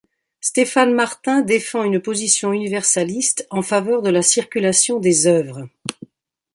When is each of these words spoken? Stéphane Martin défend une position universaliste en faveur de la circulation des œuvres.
Stéphane 0.39 0.95
Martin 0.95 1.43
défend 1.43 1.83
une 1.83 2.01
position 2.01 2.53
universaliste 2.53 3.45
en 3.51 3.61
faveur 3.61 4.01
de 4.01 4.09
la 4.09 4.23
circulation 4.23 4.99
des 4.99 5.27
œuvres. 5.27 5.67